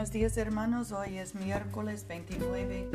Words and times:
Buenos 0.00 0.14
días 0.14 0.38
hermanos, 0.38 0.92
hoy 0.92 1.18
es 1.18 1.34
miércoles 1.34 2.06
29 2.08 2.88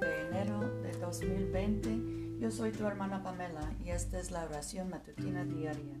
de 0.00 0.26
enero 0.28 0.60
de 0.82 0.92
2020. 0.98 2.40
Yo 2.40 2.50
soy 2.50 2.72
tu 2.72 2.86
hermana 2.86 3.22
Pamela 3.22 3.72
y 3.82 3.88
esta 3.88 4.18
es 4.18 4.30
la 4.30 4.44
oración 4.44 4.90
matutina 4.90 5.46
diaria. 5.46 5.96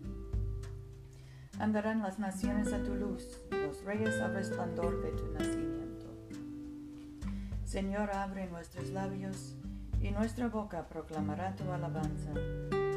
Andarán 1.58 2.02
las 2.02 2.18
naciones 2.18 2.70
a 2.74 2.82
tu 2.82 2.94
luz, 2.94 3.40
los 3.50 3.82
reyes 3.84 4.20
al 4.20 4.34
resplandor 4.34 5.02
de 5.02 5.12
tu 5.12 5.32
nacimiento. 5.32 6.06
Señor, 7.64 8.10
abre 8.10 8.46
nuestros 8.48 8.90
labios 8.90 9.56
y 10.02 10.10
nuestra 10.10 10.48
boca 10.48 10.86
proclamará 10.86 11.56
tu 11.56 11.64
alabanza. 11.72 12.30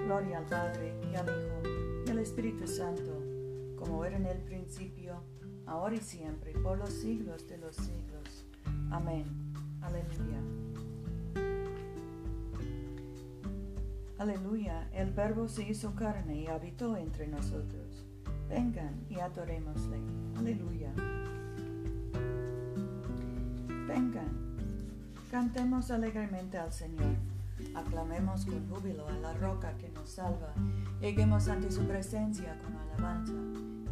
Gloria 0.03 0.39
al 0.39 0.45
Padre 0.47 0.93
y 1.09 1.15
al 1.15 1.25
Hijo 1.25 2.03
y 2.05 2.09
al 2.09 2.19
Espíritu 2.19 2.67
Santo, 2.67 3.23
en 4.15 4.25
el 4.25 4.39
principio 4.39 5.21
ahora 5.65 5.95
y 5.95 5.99
siempre, 5.99 6.53
por 6.53 6.77
los 6.77 6.89
siglos 6.89 7.47
de 7.47 7.57
los 7.57 7.75
siglos. 7.75 8.45
Amén. 8.91 9.25
Aleluya. 9.81 10.41
Aleluya, 14.17 14.89
el 14.93 15.11
Verbo 15.11 15.47
se 15.47 15.63
hizo 15.63 15.93
carne 15.93 16.41
y 16.41 16.47
habitó 16.47 16.95
entre 16.95 17.27
nosotros. 17.27 18.05
Vengan 18.47 19.05
y 19.09 19.19
adorémosle. 19.19 19.99
Aleluya. 20.37 20.93
Vengan, 23.87 24.57
cantemos 25.29 25.91
alegremente 25.91 26.57
al 26.57 26.71
Señor. 26.71 27.15
Aclamemos 27.75 28.45
con 28.45 28.67
júbilo 28.69 29.07
a 29.07 29.13
la 29.13 29.33
roca 29.33 29.77
que 29.77 29.89
nos 29.89 30.09
salva. 30.09 30.53
Lleguemos 31.01 31.47
ante 31.47 31.71
su 31.71 31.85
presencia 31.85 32.57
con 32.61 32.75
alabanza, 32.75 33.33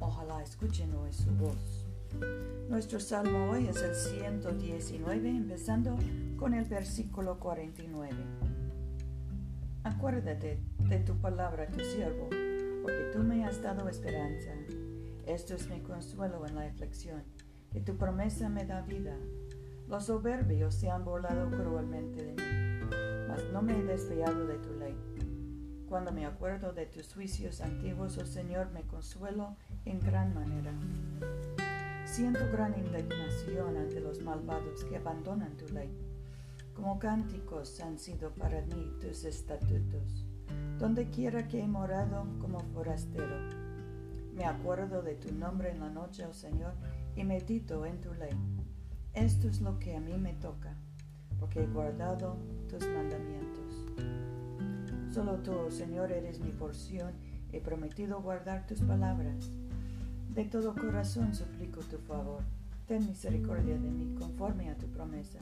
Ojalá 0.00 0.42
escuchen 0.42 0.94
hoy 0.94 1.12
su 1.12 1.30
voz. 1.32 1.86
Nuestro 2.68 3.00
salmo 3.00 3.50
hoy 3.50 3.66
es 3.66 3.82
el 3.82 3.94
119, 3.94 5.28
empezando 5.28 5.96
con 6.36 6.54
el 6.54 6.64
versículo 6.66 7.38
49. 7.40 8.14
Acuérdate 9.82 10.60
de 10.88 10.98
tu 11.00 11.16
palabra, 11.16 11.66
tu 11.68 11.80
siervo, 11.80 12.28
porque 12.82 13.10
tú 13.12 13.18
me 13.18 13.44
has 13.44 13.60
dado 13.60 13.88
esperanza. 13.88 14.50
Esto 15.26 15.56
es 15.56 15.68
mi 15.68 15.80
consuelo 15.80 16.46
en 16.46 16.54
la 16.54 16.66
aflicción, 16.66 17.24
que 17.72 17.80
tu 17.80 17.96
promesa 17.96 18.48
me 18.48 18.64
da 18.64 18.82
vida. 18.82 19.16
Los 19.88 20.06
soberbios 20.06 20.74
se 20.74 20.90
han 20.90 21.04
burlado 21.04 21.50
cruelmente 21.50 22.22
de 22.22 22.32
mí, 22.34 22.86
mas 23.26 23.42
no 23.52 23.62
me 23.62 23.76
he 23.76 23.82
desviado 23.82 24.46
de 24.46 24.58
tu 24.58 24.74
ley. 24.74 24.94
Cuando 25.88 26.12
me 26.12 26.26
acuerdo 26.26 26.74
de 26.74 26.84
tus 26.84 27.14
juicios 27.14 27.62
antiguos, 27.62 28.18
oh 28.18 28.26
Señor, 28.26 28.70
me 28.72 28.82
consuelo 28.82 29.56
en 29.86 30.00
gran 30.00 30.34
manera. 30.34 30.70
Siento 32.04 32.40
gran 32.52 32.78
indignación 32.78 33.74
ante 33.74 34.00
los 34.00 34.20
malvados 34.22 34.84
que 34.84 34.96
abandonan 34.96 35.56
tu 35.56 35.66
ley. 35.72 35.90
Como 36.74 36.98
cánticos 36.98 37.80
han 37.80 37.98
sido 37.98 38.34
para 38.34 38.60
mí 38.66 38.92
tus 39.00 39.24
estatutos, 39.24 40.26
donde 40.78 41.08
quiera 41.08 41.48
que 41.48 41.60
he 41.60 41.66
morado 41.66 42.26
como 42.38 42.60
forastero. 42.74 43.36
Me 44.34 44.44
acuerdo 44.44 45.00
de 45.00 45.14
tu 45.14 45.32
nombre 45.32 45.70
en 45.70 45.80
la 45.80 45.88
noche, 45.88 46.26
oh 46.26 46.34
Señor, 46.34 46.74
y 47.16 47.24
medito 47.24 47.86
en 47.86 47.98
tu 48.02 48.12
ley. 48.12 48.36
Esto 49.14 49.48
es 49.48 49.62
lo 49.62 49.78
que 49.78 49.96
a 49.96 50.00
mí 50.00 50.18
me 50.18 50.34
toca, 50.34 50.76
porque 51.40 51.62
he 51.62 51.66
guardado 51.66 52.36
tus 52.68 52.86
mandamientos. 52.88 53.47
Solo 55.18 55.34
tú, 55.38 55.50
oh 55.50 55.70
Señor, 55.72 56.12
eres 56.12 56.38
mi 56.38 56.52
porción, 56.52 57.10
he 57.50 57.60
prometido 57.60 58.22
guardar 58.22 58.68
tus 58.68 58.82
palabras. 58.82 59.50
De 60.32 60.44
todo 60.44 60.76
corazón 60.76 61.34
suplico 61.34 61.80
tu 61.80 61.98
favor. 61.98 62.44
Ten 62.86 63.04
misericordia 63.04 63.74
de 63.74 63.90
mí 63.90 64.14
conforme 64.16 64.70
a 64.70 64.76
tu 64.76 64.86
promesa. 64.86 65.40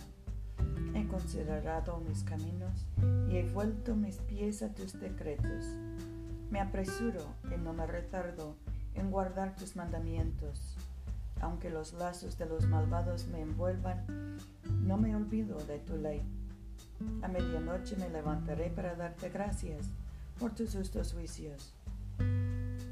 He 0.95 1.07
considerado 1.07 1.99
mis 2.09 2.23
caminos 2.23 2.87
y 3.29 3.37
he 3.37 3.51
vuelto 3.51 3.95
mis 3.95 4.17
pies 4.17 4.63
a 4.63 4.73
tus 4.73 4.99
decretos. 4.99 5.67
Me 6.51 6.59
apresuro 6.59 7.21
y 7.55 7.61
no 7.61 7.75
me 7.75 7.87
retardo 7.87 8.57
en 8.95 9.11
guardar 9.11 9.57
tus 9.57 9.77
mandamientos. 9.77 10.75
Aunque 11.43 11.69
los 11.69 11.93
lazos 11.93 12.39
de 12.39 12.47
los 12.47 12.67
malvados 12.67 13.27
me 13.27 13.43
envuelvan, 13.43 14.39
no 14.81 14.97
me 14.97 15.15
olvido 15.15 15.59
de 15.67 15.81
tu 15.81 15.99
ley. 15.99 16.23
A 17.23 17.29
medianoche 17.29 17.97
me 17.97 18.09
levantaré 18.09 18.71
para 18.71 18.95
darte 18.95 19.29
gracias 19.29 19.87
por 20.39 20.55
tus 20.55 20.75
justos 20.75 21.13
juicios 21.13 21.75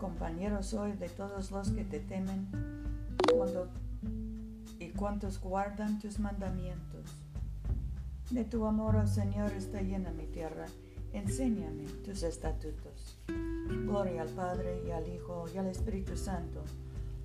compañero 0.04 0.62
soy 0.62 0.92
de 0.92 1.08
todos 1.08 1.50
los 1.50 1.70
que 1.70 1.82
te 1.82 1.98
temen 1.98 2.46
y 4.78 4.90
cuantos 4.90 5.40
guardan 5.40 5.98
tus 5.98 6.18
mandamientos. 6.18 7.10
De 8.30 8.44
tu 8.44 8.66
amor, 8.66 8.96
oh 8.96 9.06
Señor, 9.06 9.50
está 9.52 9.80
llena 9.80 10.10
mi 10.12 10.26
tierra. 10.26 10.66
Enséñame 11.14 11.84
tus 12.04 12.22
estatutos. 12.22 13.16
Gloria 13.66 14.22
al 14.22 14.28
Padre 14.28 14.82
y 14.86 14.90
al 14.90 15.08
Hijo 15.08 15.46
y 15.54 15.56
al 15.56 15.68
Espíritu 15.68 16.18
Santo, 16.18 16.62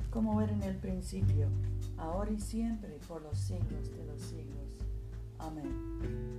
como 0.09 0.41
era 0.41 0.53
en 0.53 0.63
el 0.63 0.77
principio, 0.77 1.49
ahora 1.97 2.31
y 2.31 2.39
siempre, 2.39 2.97
por 3.09 3.21
los 3.21 3.37
siglos 3.37 3.91
de 3.91 4.05
los 4.05 4.21
siglos. 4.21 4.77
Amén. 5.37 6.38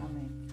Amén. 0.00 0.46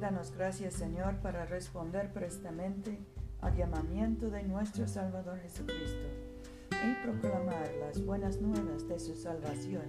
Danos 0.00 0.32
gracias, 0.32 0.74
Señor, 0.74 1.16
para 1.20 1.46
responder 1.46 2.12
prestamente 2.12 2.98
al 3.40 3.56
llamamiento 3.56 4.30
de 4.30 4.42
nuestro 4.42 4.86
Salvador 4.86 5.38
Jesucristo 5.40 6.08
y 6.70 7.04
proclamar 7.04 7.70
las 7.80 8.04
buenas 8.04 8.40
nuevas 8.40 8.86
de 8.88 8.98
su 8.98 9.14
salvación 9.14 9.82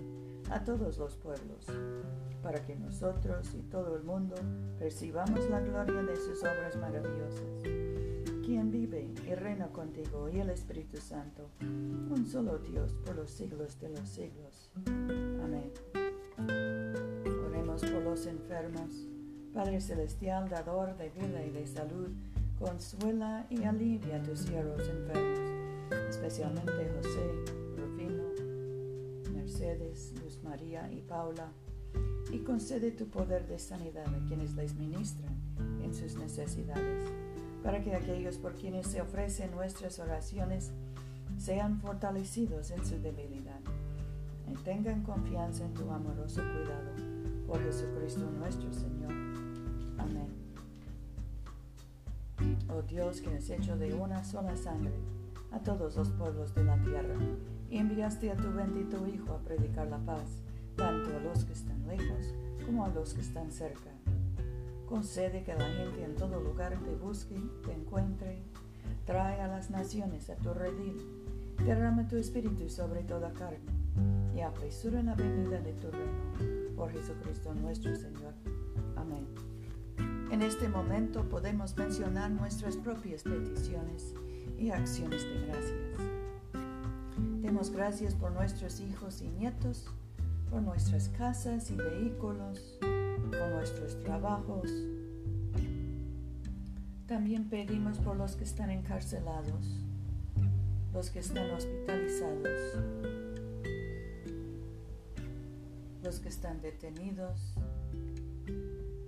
a 0.52 0.64
todos 0.64 0.98
los 0.98 1.16
pueblos, 1.16 1.66
para 2.44 2.64
que 2.66 2.76
nosotros 2.76 3.54
y 3.56 3.64
todo 3.64 3.96
el 3.96 4.04
mundo 4.04 4.36
recibamos 4.80 5.50
la 5.50 5.60
gloria 5.62 6.04
de 6.04 6.16
sus 6.16 6.42
obras 6.44 6.76
maravillosas. 6.78 7.95
Quien 8.56 8.72
vive 8.72 9.06
y 9.28 9.36
reina 9.36 9.68
contigo 9.68 10.30
y 10.30 10.40
el 10.40 10.50
Espíritu 10.50 10.96
Santo, 10.96 11.50
un 11.60 12.26
solo 12.26 12.58
Dios 12.58 12.94
por 13.06 13.18
los 13.18 13.30
siglos 13.30 13.78
de 13.82 13.90
los 13.90 14.08
siglos. 14.08 14.72
Amén. 15.44 15.74
Oremos 17.50 17.82
por 17.82 18.02
los 18.02 18.26
enfermos 18.28 19.10
Padre 19.54 19.82
Celestial, 19.82 20.48
dador 20.48 20.96
de 20.96 21.10
vida 21.10 21.46
y 21.46 21.52
de 21.52 21.68
salud, 21.68 22.08
consuela 22.58 23.46
y 23.50 23.62
alivia 23.66 24.22
a 24.22 24.24
tus 24.24 24.40
siervos 24.40 24.88
enfermos, 24.88 25.92
especialmente 26.10 26.94
José, 26.96 27.30
Rufino, 27.76 28.24
Mercedes, 29.34 30.14
Luz 30.24 30.42
María 30.44 30.90
y 30.94 31.02
Paula, 31.02 31.52
y 32.32 32.40
concede 32.40 32.92
tu 32.92 33.10
poder 33.10 33.48
de 33.48 33.60
sanidad 33.60 34.08
a 34.08 34.26
quienes 34.30 34.56
les 34.56 34.76
ministran 34.76 35.36
en 35.84 35.94
sus 35.94 36.16
necesidades, 36.16 37.12
para 37.66 37.82
que 37.82 37.96
aquellos 37.96 38.38
por 38.38 38.54
quienes 38.54 38.86
se 38.86 39.02
ofrecen 39.02 39.50
nuestras 39.50 39.98
oraciones 39.98 40.72
sean 41.40 41.80
fortalecidos 41.82 42.70
en 42.70 42.86
su 42.86 43.02
debilidad 43.02 43.60
y 44.48 44.54
tengan 44.64 45.02
confianza 45.02 45.66
en 45.66 45.74
tu 45.74 45.90
amoroso 45.90 46.44
cuidado 46.44 46.92
por 47.48 47.60
Jesucristo 47.64 48.30
nuestro 48.38 48.72
Señor. 48.72 49.12
Amén. 49.98 50.28
oh 52.70 52.84
Dios, 52.84 53.20
que 53.20 53.36
has 53.36 53.50
hecho 53.50 53.76
de 53.76 53.96
una 53.96 54.24
sola 54.24 54.56
sangre 54.56 54.94
a 55.52 55.58
todos 55.58 55.96
los 55.96 56.12
pueblos 56.12 56.54
de 56.54 56.66
la 56.66 56.78
tierra, 56.84 57.16
y 57.72 57.80
enviaste 57.80 58.30
a 58.30 58.36
tu 58.36 58.54
bendito 58.54 59.08
Hijo 59.08 59.34
a 59.34 59.40
predicar 59.40 59.88
la 59.88 59.98
paz, 59.98 60.44
tanto 60.76 61.10
a 61.18 61.20
los 61.20 61.46
que 61.46 61.54
están 61.54 61.88
lejos 61.88 62.36
como 62.64 62.86
a 62.86 62.90
los 62.90 63.16
que 63.16 63.22
están 63.22 63.52
cerca. 63.52 63.95
Concede 64.88 65.44
que 65.44 65.54
la 65.56 65.66
gente 65.66 66.04
en 66.04 66.16
todo 66.16 66.40
lugar 66.40 66.78
te 66.84 66.96
busque, 66.96 67.42
te 67.66 67.74
encuentre, 67.74 68.44
trae 69.06 69.42
a 69.42 69.48
las 69.48 69.72
naciones 69.72 70.30
a 70.30 70.36
tu 70.36 70.54
redil, 70.54 70.98
derrama 71.66 72.08
tu 72.08 72.18
espíritu 72.18 72.70
sobre 72.70 73.04
toda 73.04 73.34
carne, 73.34 73.60
y 74.36 74.42
apresura 74.42 75.02
la 75.02 75.16
venida 75.16 75.60
de 75.60 75.74
tu 75.74 75.90
reino, 75.90 76.76
por 76.76 76.92
Jesucristo 76.92 77.54
nuestro 77.56 77.96
Señor. 77.96 78.34
Amén. 78.96 79.26
En 80.32 80.42
este 80.42 80.70
momento 80.70 81.28
podemos 81.30 81.76
mencionar 81.78 82.30
nuestras 82.30 82.78
propias 82.78 83.24
peticiones 83.24 84.14
y 84.58 84.70
acciones 84.70 85.24
de 85.24 85.48
gracias. 85.48 86.00
Demos 87.42 87.72
gracias 87.72 88.14
por 88.14 88.32
nuestros 88.32 88.80
hijos 88.82 89.22
y 89.22 89.30
nietos, 89.30 89.88
por 90.50 90.62
nuestras 90.62 91.10
casas 91.10 91.72
y 91.72 91.76
vehículos, 91.76 92.78
por 93.40 93.50
nuestros 93.50 94.02
trabajos. 94.04 94.70
También 97.08 97.50
pedimos 97.50 97.98
por 98.00 98.16
los 98.16 98.36
que 98.36 98.44
están 98.44 98.72
encarcelados, 98.72 99.80
los 100.94 101.10
que 101.10 101.20
están 101.20 101.52
hospitalizados, 101.52 102.60
los 106.04 106.20
que 106.20 106.30
están 106.30 106.62
detenidos, 106.62 107.54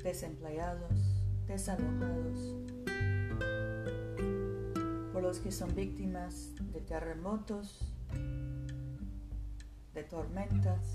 desempleados, 0.04 1.24
desalojados, 1.48 2.56
por 5.12 5.24
los 5.24 5.40
que 5.40 5.52
son 5.52 5.74
víctimas 5.74 6.54
de 6.72 6.82
terremotos, 6.82 7.80
de 9.94 10.04
tormentas, 10.04 10.94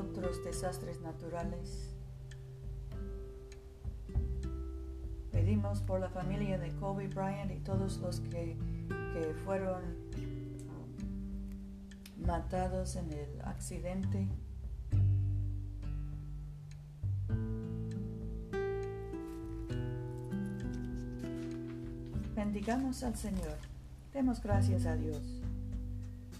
otros 0.00 0.42
desastres 0.44 1.00
naturales. 1.00 1.94
Pedimos 5.30 5.80
por 5.82 6.00
la 6.00 6.08
familia 6.08 6.58
de 6.58 6.74
Kobe 6.76 7.08
Bryant 7.08 7.52
y 7.52 7.60
todos 7.60 7.98
los 7.98 8.20
que, 8.20 8.56
que 9.12 9.34
fueron 9.44 9.82
matados 12.26 12.96
en 12.96 13.12
el 13.12 13.40
accidente. 13.42 14.28
Bendigamos 22.34 23.02
al 23.04 23.16
Señor. 23.16 23.58
Demos 24.12 24.42
gracias 24.42 24.86
a 24.86 24.96
Dios. 24.96 25.40